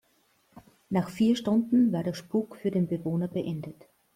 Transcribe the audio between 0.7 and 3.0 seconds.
Nach vier Stunden war der Spuk für den